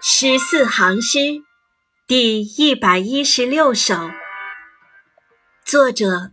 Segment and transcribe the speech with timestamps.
[0.00, 1.42] 十四行诗
[2.06, 4.12] 第一百一十六首，
[5.64, 6.30] 作者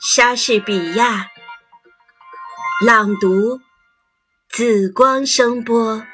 [0.00, 1.28] 莎士比亚，
[2.84, 3.60] 朗读
[4.48, 6.04] 紫光声波。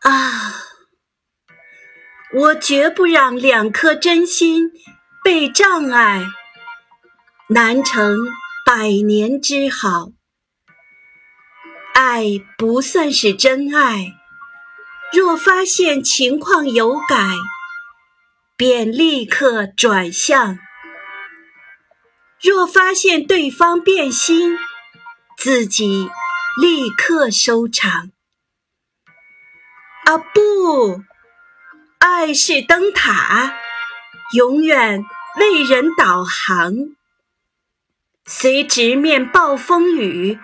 [0.00, 0.54] 啊，
[2.34, 4.72] 我绝不让两颗真心
[5.22, 6.26] 被障碍，
[7.48, 8.18] 难成。
[8.76, 10.10] 百年之好，
[11.94, 12.24] 爱
[12.58, 14.14] 不算是真爱。
[15.12, 17.34] 若发现情况有改，
[18.56, 20.56] 便立刻转向；
[22.42, 24.58] 若发现对方变心，
[25.38, 26.10] 自己
[26.60, 28.10] 立刻收场。
[30.04, 31.00] 啊，不，
[32.00, 33.54] 爱是灯塔，
[34.32, 35.04] 永远
[35.38, 36.74] 为人导航。
[38.44, 40.38] 虽直面暴风雨，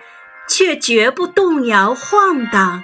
[0.49, 2.83] 却绝不动摇晃荡。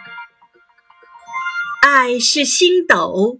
[1.81, 3.39] 爱是星斗，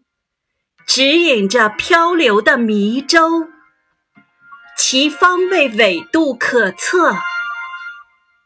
[0.88, 3.48] 指引着漂流的迷舟，
[4.76, 7.16] 其方位纬度可测，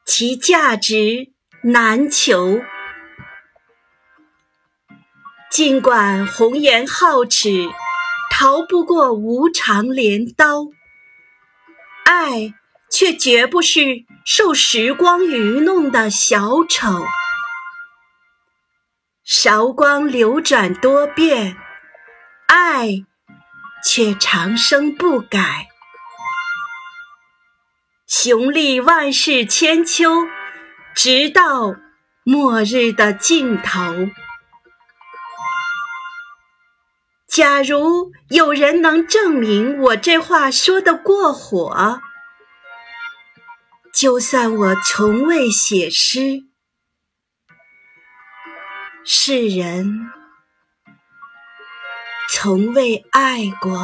[0.05, 1.31] 其价值
[1.63, 2.59] 难求。
[5.49, 7.69] 尽管红颜皓齿，
[8.29, 10.65] 逃不过无常镰刀，
[12.03, 12.55] 爱。
[12.91, 17.03] 却绝不是受时光愚弄的小丑。
[19.23, 21.55] 韶光流转多变，
[22.47, 23.05] 爱
[23.85, 25.69] 却长生不改。
[28.07, 30.25] 雄立万世千秋，
[30.93, 31.75] 直到
[32.23, 33.79] 末日的尽头。
[37.27, 42.01] 假如有人能证明我这话说的过火。
[43.93, 46.45] 就算我从未写诗，
[49.05, 50.09] 世人
[52.29, 53.79] 从未爱过。